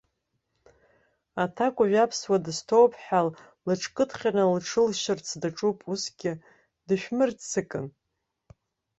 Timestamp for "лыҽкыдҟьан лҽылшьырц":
3.65-5.27